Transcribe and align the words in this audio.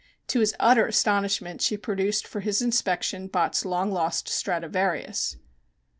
To 0.29 0.39
his 0.39 0.55
utter 0.59 0.87
astonishment 0.87 1.61
she 1.61 1.77
produced 1.77 2.25
for 2.25 2.39
his 2.39 2.59
inspection 2.59 3.27
Bott's 3.27 3.65
long 3.65 3.91
lost 3.91 4.27
Stradivarius. 4.29 5.35